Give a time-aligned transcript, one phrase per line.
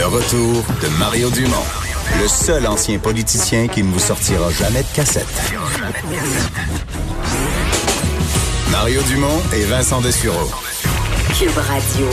[0.00, 1.66] Le retour de Mario Dumont,
[2.22, 5.26] le seul ancien politicien qui ne vous sortira jamais de cassette.
[8.72, 10.48] Mario Dumont et Vincent Dessureau.
[11.38, 12.06] Cube Radio.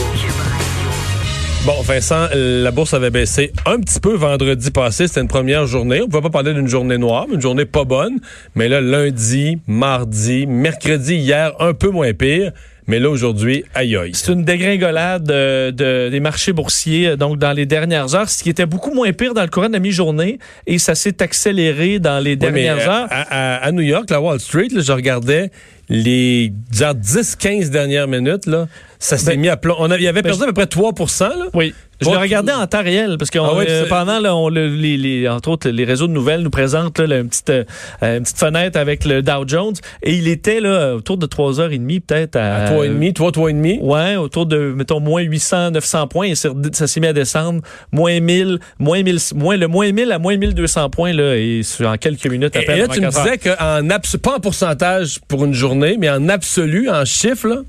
[1.64, 5.08] Bon, Vincent, la bourse avait baissé un petit peu vendredi passé.
[5.08, 6.02] C'était une première journée.
[6.02, 8.18] On ne peut pas parler d'une journée noire, mais une journée pas bonne.
[8.54, 12.52] Mais là, lundi, mardi, mercredi, hier, un peu moins pire.
[12.88, 14.12] Mais là, aujourd'hui, aïe aïe.
[14.14, 18.42] C'est une dégringolade euh, de, des marchés boursiers euh, donc dans les dernières heures, ce
[18.42, 21.98] qui était beaucoup moins pire dans le courant de la mi-journée et ça s'est accéléré
[21.98, 23.06] dans les dernières mais, heures.
[23.10, 25.50] À, à, à, New York, la Wall Street, là, je regardais
[25.88, 28.66] les 10-15 dernières minutes, là,
[28.98, 29.76] ça s'est Ben, mis à plomb.
[29.78, 31.46] On a, il avait perdu à peu près 3 là.
[31.54, 31.72] Oui.
[32.00, 34.48] Je Toi, le regardais en temps réel parce que Ah oui, euh, pendant là, on,
[34.50, 37.64] les, les- entre autres les réseaux de nouvelles nous présentent là, là, une petite euh,
[38.02, 39.74] une petite fenêtre avec le Dow Jones
[40.04, 43.80] et il était là autour de 3h30 peut-être à, À 3,5, 3, 3,5.
[43.80, 46.26] Ouais, autour de, mettons, moins 800, 900 points.
[46.28, 47.62] Et ça s'est mis à descendre.
[47.90, 51.96] Moins 1000, moins 1000, moins, le moins 1000 à moins 1200 points, là, et en
[51.96, 52.76] quelques minutes à peine.
[52.76, 53.82] et là, tu me disais qu'en
[54.22, 57.64] pas en pourcentage pour une journée, mais en absolu, en chiffres,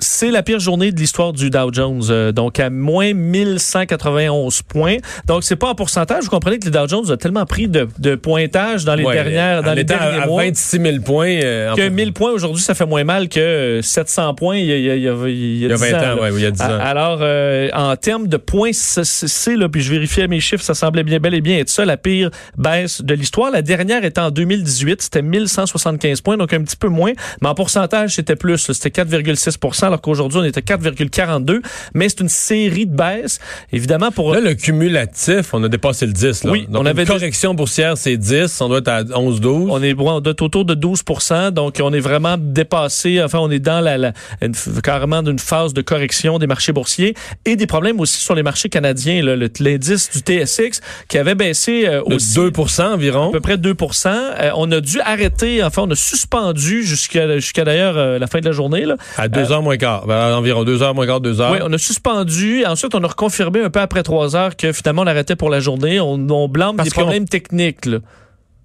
[0.00, 2.02] C'est la pire journée de l'histoire du Dow Jones.
[2.10, 4.96] euh, donc, à moins 1191 points.
[5.26, 6.24] Donc, c'est pas en pourcentage.
[6.24, 9.14] Vous comprenez que le Dow Jones a tellement pris de, de pointage dans les ouais,
[9.14, 10.44] dernières, dans les derniers à, à mois.
[10.44, 11.40] 26 000 points.
[11.42, 14.72] euh, que 1000 points aujourd'hui, ça fait moins mal que euh, 700 points il y
[14.72, 15.98] a, il y a, il y a, il y a il y a 10 20
[15.98, 16.22] ans, là.
[16.22, 16.78] ouais, il y a 10 ans.
[16.80, 21.02] Alors, euh, en termes de points, c'est- là, puis je vérifiais mes chiffres, ça semblait
[21.04, 23.50] bien bel et bien être ça, la pire baisse de l'histoire.
[23.50, 27.54] La dernière était en 2018, c'était 1175 points, donc un petit peu moins, mais en
[27.54, 29.58] pourcentage, c'était plus, c'était 4,6
[29.88, 31.60] alors qu'aujourd'hui, on était 4,42,
[31.94, 33.38] mais c'est une série de baisses.
[33.72, 34.32] Évidemment, pour...
[34.34, 36.44] Là, le cumulatif, on a dépassé le 10.
[36.44, 36.50] Là.
[36.52, 38.60] Oui, Donc, on avait une correction boursière, c'est 10.
[38.60, 39.66] On doit être à 11-12.
[39.70, 43.50] On est on doit être autour de 12% donc on est vraiment dépassé, enfin on
[43.50, 47.66] est dans la, la une- carrément d'une phase de correction des marchés boursiers et des
[47.66, 49.22] problèmes aussi sur les marchés canadiens.
[49.60, 53.28] L'indice du TSX qui avait baissé euh, aussi 2 environ.
[53.30, 57.64] à peu près 2% Euh, On a dû arrêter, enfin on a suspendu jusqu'à jusqu'à
[57.64, 58.84] d'ailleurs euh, la fin de la journée.
[58.84, 58.96] Là.
[59.16, 60.06] À 2 heures moins quart.
[60.06, 61.52] Ben, environ 2 heures moins quart, 2 heures.
[61.52, 62.64] Oui, on a suspendu.
[62.66, 65.60] Ensuite, on a reconfirmé un peu après 3 heures que finalement on arrêtait pour la
[65.60, 66.00] journée.
[66.00, 67.86] On, on blâme Parce des problèmes techniques.
[67.86, 67.98] Là.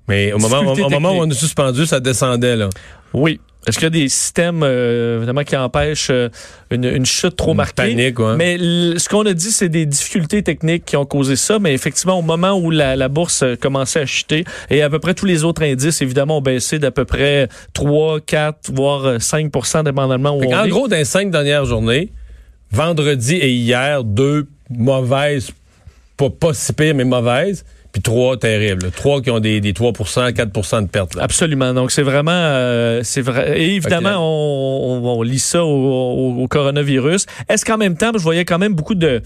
[0.07, 2.55] Mais au moment, au, au moment où on a suspendu, ça descendait.
[2.55, 2.69] Là.
[3.13, 3.39] Oui.
[3.67, 6.29] Est-ce qu'il y a des systèmes euh, évidemment qui empêchent euh,
[6.69, 7.73] une, une chute trop Une marquée?
[7.75, 8.35] panique, ouais.
[8.35, 11.59] Mais ce qu'on a dit, c'est des difficultés techniques qui ont causé ça.
[11.59, 14.99] Mais effectivement, au moment où la, la bourse euh, commençait à chuter, et à peu
[14.99, 19.19] près tous les autres indices, évidemment, ont baissé d'à peu près 3, 4, voire euh,
[19.19, 19.49] 5
[19.85, 20.69] dépendamment où on en est.
[20.69, 22.11] gros, dans les cinq dernières journées,
[22.71, 25.51] vendredi et hier, deux mauvaises,
[26.17, 28.89] pas, pas si pires, mais mauvaises, puis trois terribles.
[28.91, 31.15] Trois qui ont des, des 3 4% de pertes.
[31.15, 31.23] Là.
[31.23, 31.73] Absolument.
[31.73, 33.53] Donc c'est vraiment, euh, c'est vrai.
[33.61, 37.25] Et évidemment, on, on, on lit ça au, au- au coronavirus.
[37.49, 39.21] Est-ce qu'en même temps, je voyais quand même beaucoup de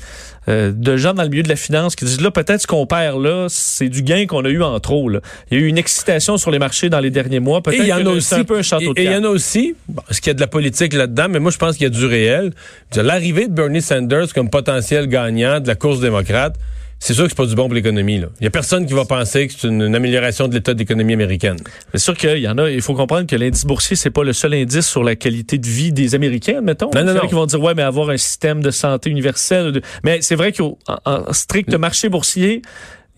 [0.50, 2.86] euh, de gens dans le milieu de la finance qui disent là peut-être ce qu'on
[2.86, 5.10] perd là, c'est du gain qu'on a eu en trop.
[5.10, 5.20] Là.
[5.50, 7.62] Il y a eu une excitation sur les marchés dans les derniers mois.
[7.62, 8.36] Peut-être il y en a aussi.
[8.36, 10.32] un peu un château de et il y en a aussi, bon, est-ce qu'il y
[10.32, 12.52] a de la politique là-dedans, mais moi je pense qu'il y a du réel.
[12.96, 16.56] L'arrivée de Bernie Sanders comme potentiel gagnant de la course démocrate,
[17.00, 18.22] c'est sûr que c'est pas du bon pour l'économie.
[18.40, 20.80] Il y a personne qui va penser que c'est une, une amélioration de l'état de
[20.80, 21.58] l'économie américaine.
[21.94, 22.70] C'est sûr qu'il y en a.
[22.70, 25.68] Il faut comprendre que l'indice boursier c'est pas le seul indice sur la qualité de
[25.68, 26.90] vie des Américains, mettons.
[26.94, 27.28] Non, non, non.
[27.28, 29.82] qui vont dire ouais, mais avoir un système de santé universel.
[30.04, 32.62] Mais c'est vrai qu'en en strict marché boursier,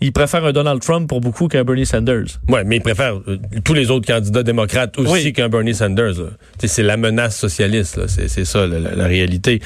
[0.02, 2.26] ils préfèrent un Donald Trump pour beaucoup qu'un Bernie Sanders.
[2.48, 5.34] Ouais, mais ils préfèrent euh, tous les autres candidats démocrates aussi Oui.
[5.34, 6.14] qu'un Bernie Sanders.
[6.64, 9.62] C'est la menace socialiste, c'est ça la, la- la réalité.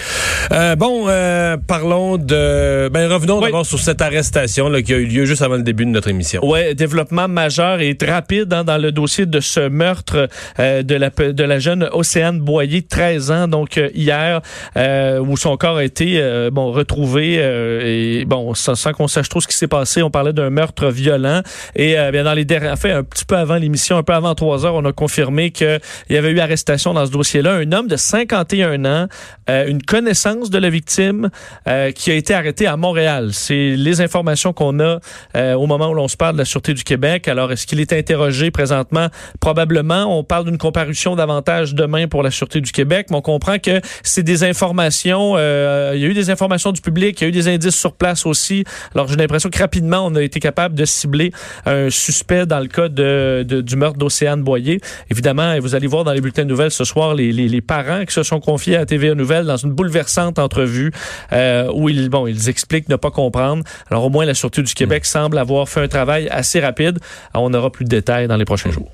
[0.51, 2.89] Euh, bon, euh, parlons de.
[2.89, 3.45] Ben revenons Oui.
[3.45, 6.07] d'abord sur cette arrestation là, qui a eu lieu juste avant le début de notre
[6.09, 6.45] émission.
[6.45, 10.27] Ouais, développement majeur et rapide hein, dans le dossier de ce meurtre
[10.59, 14.41] euh, de la de la jeune Océane Boyer, 13 ans, donc euh, hier,
[14.77, 16.19] euh, où son corps a été
[16.51, 20.09] bon retrouvé euh, et bon sans, sans qu'on sache trop ce qui s'est passé, on
[20.23, 21.41] parlait d'un meurtre violent
[21.75, 24.33] et euh, bien dans les derniers, fait un petit peu avant l'émission, un peu avant
[24.35, 25.79] 3 heures, on a confirmé que
[26.09, 29.07] il y avait eu arrestation dans ce dossier-là, un homme de 51 ans,
[29.49, 31.29] euh, une connaissance de la victime
[31.67, 33.31] euh, qui a été arrêté à Montréal.
[33.33, 34.99] C'est les informations qu'on a
[35.35, 37.27] euh, au moment où l'on se parle de la Sûreté du Québec.
[37.27, 39.07] Alors, est-ce qu'il est interrogé présentement?
[39.39, 40.17] Probablement.
[40.17, 43.81] On parle d'une comparution davantage demain pour la Sûreté du Québec, mais on comprend que
[44.03, 47.29] c'est des informations, euh, il y a eu des informations du public, il y a
[47.29, 48.63] eu des indices sur place aussi.
[48.95, 51.31] Alors, j'ai l'impression que rapidement, on a été capable de cibler
[51.65, 54.79] un suspect dans le cas de, de- du meurtre d'Océane Boyer.
[55.09, 58.05] Évidemment, vous allez voir dans les bulletins de nouvelles ce soir les, les, les parents
[58.05, 60.91] qui se sont confiés à TVA Nouvelles dans une bouleversante entrevue
[61.31, 63.63] euh, où ils, bon, ils expliquent ne pas comprendre.
[63.89, 66.99] Alors, au moins, la Sûreté du Québec semble avoir fait un travail assez rapide.
[67.33, 68.91] Alors, on aura plus de détails dans les prochains jours.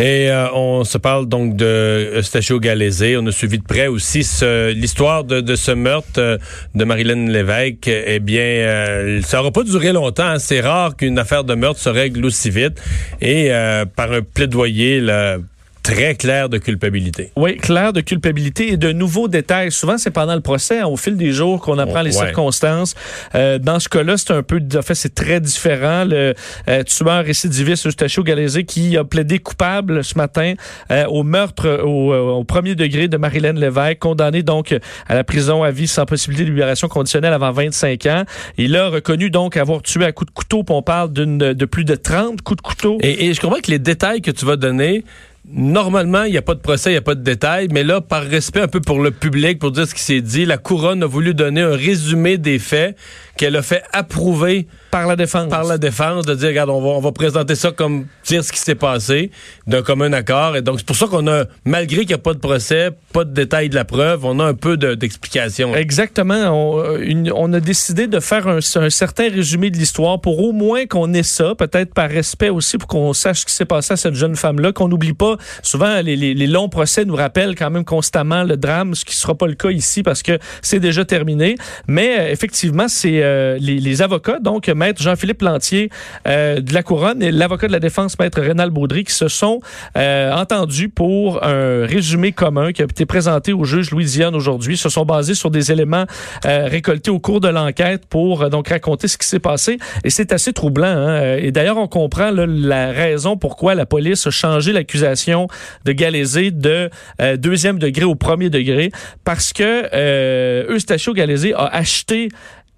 [0.00, 3.18] Et euh, on se parle donc de Eustachio Galézé.
[3.18, 4.26] On a suivi de près aussi
[4.74, 6.38] l'histoire de, ce meurtre euh,
[6.74, 7.86] de Marilyn Lévesque.
[7.86, 10.24] Eh bien, euh, ça n'aura pas duré longtemps.
[10.24, 10.38] Hein.
[10.38, 12.80] C'est rare qu'une affaire de meurtre se règle aussi vite.
[13.20, 13.50] Et
[13.94, 15.36] par un plaidoyer là,
[15.82, 17.32] très clair de culpabilité.
[17.36, 19.72] Oui, clair de culpabilité et de nouveaux détails.
[19.72, 22.94] Souvent, c'est pendant le procès, hein, au fil des jours, qu'on apprend les circonstances.
[23.34, 26.04] Euh, dans ce cas-là, c'est un peu, en fait, c'est très différent.
[26.04, 26.34] Le
[26.68, 30.54] euh, tueur récidiviste Eustachio Galézé qui a plaidé coupable ce matin
[30.90, 34.76] euh, au meurtre au, au, premier degré de Marilyn Lévesque, condamné donc
[35.08, 38.24] à la prison à vie sans possibilité de libération conditionnelle avant 25 ans.
[38.58, 41.64] Il a reconnu donc avoir tué à coups de couteau, puis on parle d'une de
[41.64, 42.98] plus de 30 coups de couteau.
[43.02, 45.04] Et, et je comprends que les détails que tu vas donner
[45.48, 48.02] Normalement, il n'y a pas de procès, il n'y a pas de détails, mais là,
[48.02, 51.02] par respect un peu pour le public, pour dire ce qui s'est dit, la couronne
[51.02, 52.94] a voulu donner un résumé des faits
[53.40, 55.48] qu'elle a fait approuver par la défense.
[55.48, 58.52] Par la défense, de dire, regarde, on va, on va présenter ça comme dire ce
[58.52, 59.30] qui s'est passé,
[59.66, 60.58] d'un commun accord.
[60.58, 63.24] Et donc, c'est pour ça qu'on a, malgré qu'il n'y a pas de procès, pas
[63.24, 65.74] de détails de la preuve, on a un peu d'explication.
[65.74, 66.34] Exactement.
[66.50, 70.52] On, euh, on, a décidé de faire un, un certain résumé de l'histoire pour au
[70.52, 73.94] moins qu'on ait ça, peut-être par respect aussi, pour qu'on sache ce qui s'est passé
[73.94, 75.38] à cette jeune femme-là, qu'on n'oublie pas.
[75.62, 79.12] Souvent, les, les, les, longs procès nous rappellent quand même constamment le drame, ce qui
[79.12, 81.56] ne sera pas le cas ici parce que c'est déjà terminé.
[81.86, 83.29] Mais euh, effectivement, c'est euh,
[83.60, 85.90] les, les, avocats, donc maître Jean-Philippe Lantier
[86.26, 89.60] euh, de la Couronne et l'avocat de la défense, maître Rénal Baudry, qui se sont
[89.96, 94.76] euh, entendus pour un résumé commun qui a été présenté au juge Louisiane aujourd'hui.
[94.76, 96.04] se sont basés sur des éléments
[96.44, 99.78] euh, récoltés au cours de l'enquête pour donc raconter ce qui s'est passé.
[100.04, 100.86] Et c'est assez troublant.
[100.86, 101.36] Hein?
[101.38, 105.48] Et d'ailleurs, on comprend là, la raison pourquoi la police a changé l'accusation
[105.84, 106.90] de Galézé de
[107.36, 108.90] deuxième degré au premier degré,
[109.24, 112.28] parce que Eustachio Galézé a acheté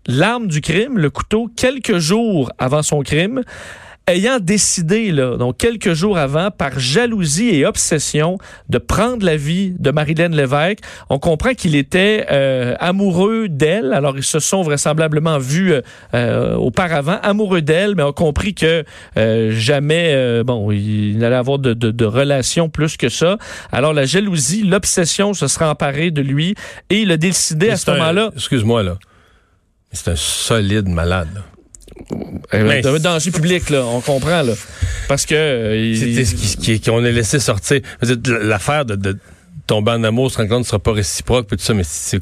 [0.07, 3.43] l'arme du crime, le couteau, quelques jours avant son crime,
[4.09, 8.39] ayant décidé, là, donc quelques jours avant, par jalousie et obsession,
[8.69, 10.81] de prendre la vie de Marilyn Lévesque.
[11.09, 13.93] On comprend qu'il était euh, amoureux d'elle.
[13.93, 15.83] Alors, ils se sont vraisemblablement vus euh,
[16.15, 18.85] euh, auparavant, amoureux d'elle, mais ont compris que
[19.15, 23.39] jamais, bon, il n'allait avoir de, de, de relation plus que ça.
[23.71, 26.57] Alors, la jalousie, l'obsession se sera emparée de lui
[26.91, 28.31] et il a décidé à ce moment-là...
[28.35, 28.99] Excuse-moi, là.
[29.93, 31.43] C'est un solide malade.
[32.53, 34.55] Mais, un danger public, là, on comprend, là.
[35.09, 35.35] Parce que.
[35.35, 37.81] Euh, C'était ce qu'on a laissé sortir.
[38.27, 39.19] L'affaire de,
[39.67, 42.21] tomber en amour, se rendre compte ne sera pas réciproque, puis tout ça, mais c'est.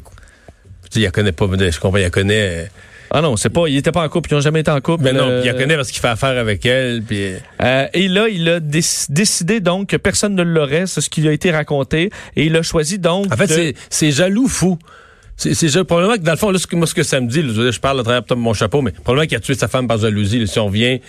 [0.95, 2.63] Il la connaît pas, je comprends, il la connaît.
[2.63, 2.65] Euh,
[3.13, 5.03] ah non, c'est pas, il était pas en couple, ils n'ont jamais été en couple.
[5.03, 7.01] Mais non, euh, il la connaît parce qu'il fait affaire avec elle.
[7.01, 7.17] Puis...
[7.19, 11.51] et là, il a décidé donc que personne ne l'aurait, c'est ce qui a été
[11.51, 13.31] raconté, et il a choisi donc.
[13.33, 14.77] En fait, c'est jaloux fou.
[15.41, 17.99] C'est probablement que dans le fond, là, moi, ce que ça me dit, je parle
[17.99, 20.69] à travers mon chapeau, mais probablement qu'il a tué sa femme par jalousie, si on
[20.69, 20.99] vient.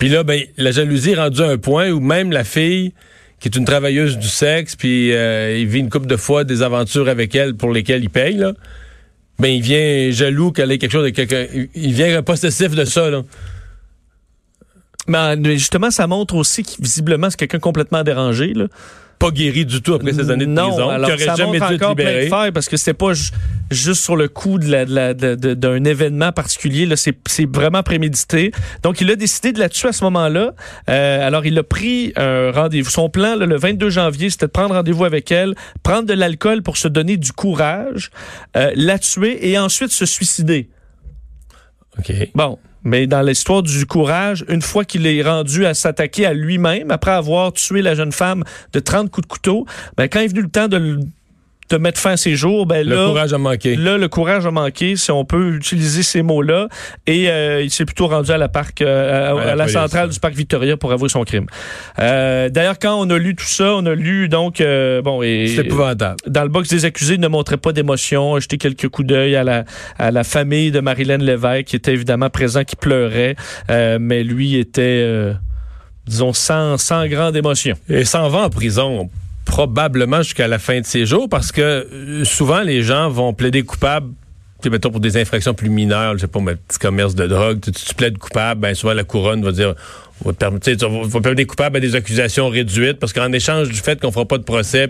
[0.00, 2.92] Puis là, ben, la jalousie est rendue à un point où même la fille,
[3.38, 6.62] qui est une travailleuse du sexe, puis euh, il vit une couple de fois des
[6.62, 8.52] aventures avec elle pour lesquelles il paye, là,
[9.38, 11.46] ben, il vient jaloux qu'elle ait quelque chose de quelqu'un.
[11.74, 13.22] Il vient possessif de ça, là.
[15.06, 18.66] Mais justement, ça montre aussi que visiblement, c'est quelqu'un complètement dérangé, là
[19.18, 21.94] pas guéri du tout après ces années de non, prison, alors, ça jamais montre encore
[21.96, 23.12] plein de failles parce que c'était pas
[23.70, 26.86] juste sur le coup d'un de de, de, événement particulier.
[26.86, 27.16] Là, c'est,
[27.52, 28.52] vraiment prémédité.
[28.82, 30.54] Donc, il a décidé de la tuer à ce moment-là.
[30.88, 32.90] Euh, alors, il a pris un rendez-vous.
[32.90, 36.76] Son plan, le 22 janvier, c'était de prendre rendez-vous avec elle, prendre de l'alcool pour
[36.76, 38.10] se donner du courage,
[38.56, 40.68] euh, la tuer et ensuite se suicider.
[41.98, 42.12] OK.
[42.34, 42.58] Bon.
[42.88, 47.10] Mais dans l'histoire du courage, une fois qu'il est rendu à s'attaquer à lui-même, après
[47.10, 49.66] avoir tué la jeune femme de 30 coups de couteau,
[49.98, 50.98] ben, quand est venu le temps de
[51.70, 53.76] de mettre fin à ses jours, ben là, le courage a manqué.
[53.76, 56.68] Là, le courage a manqué, si on peut utiliser ces mots-là.
[57.06, 60.34] Et euh, il s'est plutôt rendu à la parc, euh, à, la, centrale du parc
[60.34, 61.46] Victoria pour avouer son crime.
[61.98, 64.62] Euh, D'ailleurs, quand on a lu tout ça, on a lu donc
[65.04, 66.16] bon c'est épouvantable.
[66.26, 69.44] Dans le box des accusés, il ne montrait pas d'émotion, jeté quelques coups d'œil à
[69.44, 69.64] la
[69.98, 73.36] à la famille de Marilyn Lévesque qui était évidemment présent, qui pleurait,
[73.68, 75.34] mais lui était
[76.06, 77.76] disons sans sans grande émotion.
[77.88, 79.10] Et s'en va en prison
[79.58, 83.64] probablement jusqu'à la fin de ses jours parce que euh, souvent les gens vont plaider
[83.64, 84.12] coupable
[84.70, 87.72] mettons pour des infractions plus mineures, je sais pas, un petit commerce de drogue, tu,
[87.72, 89.74] tu plaides coupable, ben souvent la couronne va dire
[90.24, 94.00] on va permettre, on des coupables à des accusations réduites parce qu'en échange du fait
[94.00, 94.88] qu'on fera pas de procès,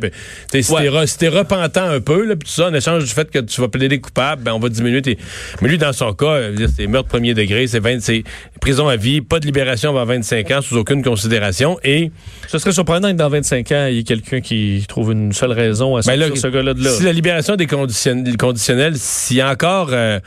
[0.53, 3.69] si t'es repentant un peu, là, tout ça, en échange du fait que tu vas
[3.69, 5.19] plaider coupable, ben on va diminuer tes.
[5.61, 6.41] Mais lui, dans son cas,
[6.75, 8.25] c'est meurtre premier degré, c'est 20, c'est
[8.61, 12.11] prison à vie, pas de libération avant 25 ans sous aucune considération et.
[12.49, 15.53] Ce serait surprenant que dans 25 ans, il y ait quelqu'un qui trouve une seule
[15.53, 16.91] raison à ben ce gars-là de là.
[16.91, 20.19] Si la libération des conditionnels, s'il y a encore euh,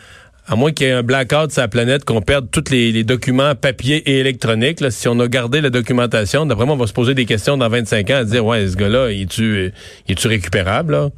[0.51, 3.05] à moins qu'il y ait un blackout sur la planète, qu'on perde tous les, les
[3.05, 6.87] documents papier et électroniques, là, si on a gardé la documentation, d'après moi, on va
[6.87, 9.71] se poser des questions dans 25 ans à dire, ouais, ce gars-là, il est-tu
[10.09, 10.91] est récupérable?
[10.91, 11.09] Là?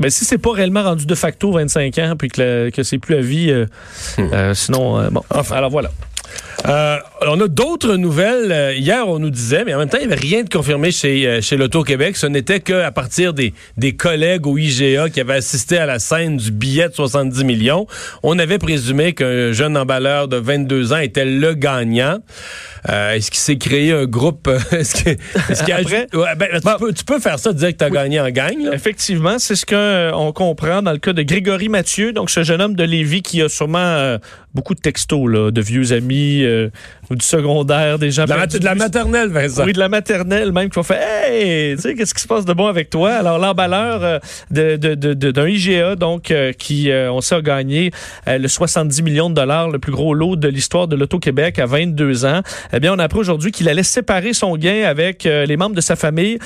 [0.00, 3.20] Ben, si c'est pas réellement rendu de facto 25 ans, puis que, c'est plus à
[3.20, 3.66] vie, euh,
[4.16, 4.30] Hmm.
[4.32, 5.22] euh, sinon, euh, bon.
[5.52, 5.90] alors voilà.
[6.66, 6.96] Euh,
[7.26, 8.50] on a d'autres nouvelles.
[8.50, 10.90] Euh, Hier, on nous disait, mais en même temps, il n'y avait rien de confirmé
[10.90, 12.16] chez, euh, chez l'Auto-Québec.
[12.16, 16.36] Ce n'était qu'à partir des, des collègues au IGA qui avaient assisté à la scène
[16.36, 17.86] du billet de 70 millions.
[18.24, 22.18] On avait présumé qu'un jeune emballeur de 22 ans était le gagnant.
[22.88, 24.48] Euh, est-ce qu'il s'est créé un groupe?
[24.48, 25.10] euh, Est-ce que,
[25.50, 26.06] est-ce qu'il a- Après?
[26.12, 28.64] Ouais, ben, tu, peux, tu peux faire ça, dire que tu as gagné en gagne.
[28.66, 28.74] là.
[28.74, 32.74] Effectivement, c'est ce qu'on comprend dans le cas de Grégory Mathieu, donc ce jeune homme
[32.74, 34.18] de Lévis qui a sûrement euh,
[34.54, 36.70] beaucoup de textos là, de vieux amis euh,
[37.10, 39.64] ou du secondaire, des gens De la, de la maternelle, Vincent.
[39.64, 42.44] Oui, de la maternelle même, qui vont faire Hey, tu sais, qu'est-ce qui se passe
[42.44, 43.12] de bon avec toi?
[43.12, 44.18] Alors, l'emballeur euh,
[44.50, 47.90] de, de, d'un IGA, donc, euh, qui, euh, on sait, a gagné
[48.26, 52.24] le 70 millions de dollars, le plus gros lot de l'histoire de l'Auto-Québec à 22
[52.24, 52.42] ans.
[52.72, 55.80] Eh bien, on a appris aujourd'hui qu'il allait séparer son gain avec les membres de
[55.80, 56.38] sa famille.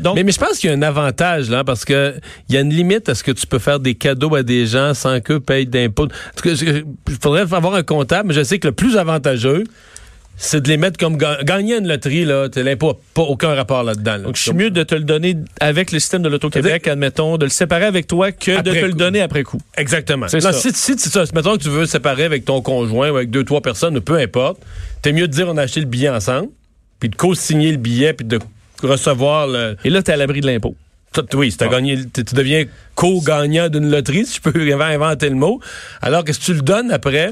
[0.00, 2.14] Donc, Mais, mais je pense qu'il y a un avantage, là, parce que
[2.48, 4.66] il y a une limite à ce que tu peux faire des cadeaux à des
[4.66, 6.08] gens sans qu'eux payent d'impôts.
[6.44, 9.49] Il faudrait avoir un comptable, mais je sais que le plus avantageux,
[10.42, 12.48] c'est de les mettre comme ga- gagner une loterie, là.
[12.56, 14.12] L'impôt n'a pas aucun rapport là-dedans.
[14.12, 14.18] là.
[14.20, 17.44] donc, je suis mieux de te le donner avec le système de l'Auto-Québec, admettons, de
[17.44, 19.60] le séparer avec toi que de te le donner après coup.
[19.76, 20.28] Exactement.
[20.28, 20.54] C'est Non, ça.
[20.54, 23.60] Si, si, si, mettons que tu veux séparer avec ton conjoint ou avec deux, trois
[23.60, 24.62] personnes, peu importe,
[25.02, 26.48] t'es mieux de dire on a acheté le billet ensemble,
[27.00, 28.38] puis de co-signer le billet, puis de
[28.82, 30.74] recevoir le, Et là, tu es à l'abri de l'impôt.
[31.34, 32.64] Oui, si t'as gagné, tu tu deviens
[32.94, 35.60] co-gagnant d'une loterie, si je peux inventer le mot.
[36.00, 37.30] Alors que si tu le donnes après,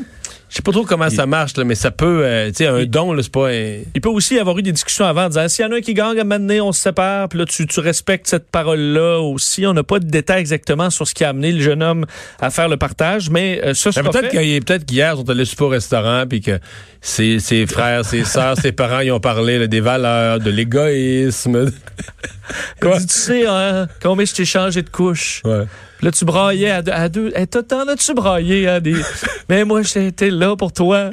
[0.49, 2.85] je sais pas trop comment ça marche, là, mais ça peut, euh, tu sais, un
[2.87, 3.79] don, là, c'est pas un...
[3.95, 5.77] Il peut aussi y avoir eu des discussions avant en disant s'il y en a
[5.77, 9.19] un qui gagne à donné, on se sépare, puis là tu, tu respectes cette parole-là
[9.21, 9.67] aussi.
[9.67, 12.07] On n'a pas de détails exactement sur ce qui a amené le jeune homme
[12.41, 15.45] à faire le partage, mais euh, ça sera peut-être a- peut-être qu'hier, ils sont allés
[15.45, 16.59] super au restaurant, puis que
[17.01, 21.71] ses, ses frères, ses sœurs, ses parents, ils ont parlé là, des valeurs, de l'égoïsme.
[22.81, 22.99] Il Quoi?
[22.99, 25.43] dit, tu sais, hein, combien je t'ai changé de couche?
[25.45, 25.65] Ouais.
[26.03, 26.93] Là, tu braillais à deux.
[26.93, 27.33] À deux.
[27.35, 28.69] Hey, t'en- T'en as-tu braillé?
[28.69, 28.95] Hein, des...
[29.49, 31.11] mais moi, j'étais là pour toi.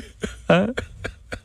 [0.49, 0.67] Hein?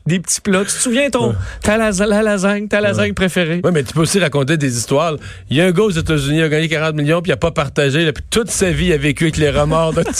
[0.05, 0.59] Des petits plats.
[0.61, 3.61] Tu te souviens ton, ta, lasa- la lasagne, ta lasagne préférée?
[3.63, 5.15] Oui, mais tu peux aussi raconter des histoires.
[5.49, 7.37] Il y a un gars aux États-Unis, il a gagné 40 millions, puis il a
[7.37, 10.03] pas partagé, là, puis toute sa vie, il a vécu avec les remords de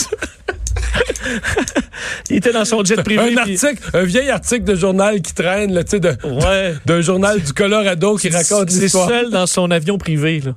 [2.30, 3.34] Il était dans son jet privé.
[3.34, 6.74] un article, un vieil article de journal qui traîne, là, tu sais, de- Ouais.
[6.86, 9.08] d'un journal du Colorado qui raconte C'est l'histoire.
[9.08, 10.52] seul dans son avion privé, là.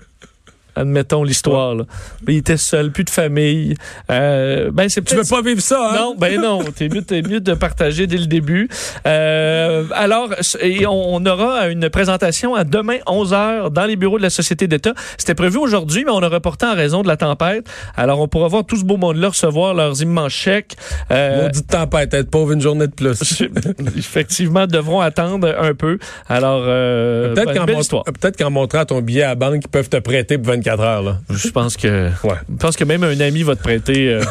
[0.76, 1.86] Admettons l'histoire, là.
[2.28, 3.76] Il était seul, plus de famille.
[4.12, 5.96] Euh, ben, c'est Tu veux pas vivre ça, hein?
[5.98, 6.64] Non, ben non.
[6.76, 8.70] T'es mieux, t'es mieux de partager dès le début.
[9.06, 10.30] Euh, alors,
[10.62, 14.30] et on, on aura une présentation à demain 11 h dans les bureaux de la
[14.30, 14.94] Société d'État.
[15.18, 17.68] C'était prévu aujourd'hui, mais on a reporté en raison de la tempête.
[17.96, 20.76] Alors, on pourra voir tout ce beau monde-là recevoir leurs immenses chèques.
[21.12, 23.44] Euh, Maudite tempête, être pauvre une journée de plus.
[23.98, 26.00] effectivement, devront attendre un peu.
[26.28, 29.98] Alors, euh, Peut-être ben, qu'en qu'en montrant ton billet à la banque, ils peuvent te
[29.98, 31.18] prêter pour 24 heures, là.
[31.30, 32.36] Je pense que, Ouais.
[32.50, 34.24] je pense que même un ami va te prêter euh,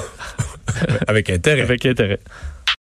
[1.06, 1.62] Avec intérêt.
[1.62, 2.18] avec intérêt.